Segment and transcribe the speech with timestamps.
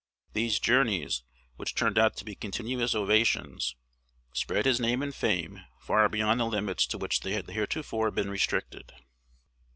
[0.33, 1.21] These journeys,
[1.57, 3.75] which turned out to be continuous ovations,
[4.33, 8.31] spread his name and fame far beyond the limits to which they had heretofore been
[8.31, 8.93] restricted.